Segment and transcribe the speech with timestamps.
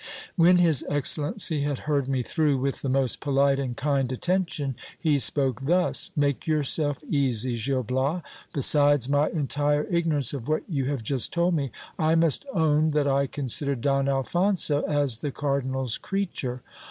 [0.35, 5.19] When his excellency had heard me through with the most polite and kind attention, he
[5.19, 8.23] spoke thus: Make yourself easy, Gil Bias.
[8.51, 11.69] Besides my entire ignorance of what you have just told me,
[11.99, 16.63] I must own that I considered Don Alphonso as the cardinal's creature.